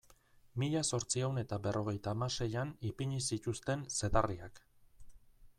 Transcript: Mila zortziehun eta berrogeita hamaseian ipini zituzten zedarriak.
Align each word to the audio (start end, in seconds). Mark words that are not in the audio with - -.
Mila 0.61 0.79
zortziehun 0.93 1.37
eta 1.41 1.59
berrogeita 1.67 2.13
hamaseian 2.17 2.73
ipini 2.91 3.23
zituzten 3.33 3.87
zedarriak. 4.01 4.63